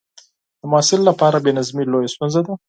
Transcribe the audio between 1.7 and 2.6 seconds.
لویه ستونزه ده.